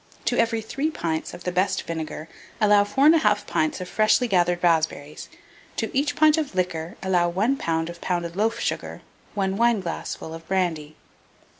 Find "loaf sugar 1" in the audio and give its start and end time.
8.35-9.57